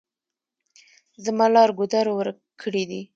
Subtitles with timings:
[1.25, 3.01] زما لار ګودر ورک کړي دي.